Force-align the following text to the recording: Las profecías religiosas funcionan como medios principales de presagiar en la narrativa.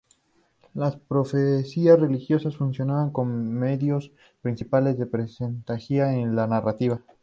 Las 0.73 0.95
profecías 0.95 1.99
religiosas 2.01 2.57
funcionan 2.57 3.11
como 3.11 3.35
medios 3.35 4.11
principales 4.41 4.97
de 4.97 5.05
presagiar 5.05 6.15
en 6.15 6.35
la 6.35 6.47
narrativa. 6.47 7.01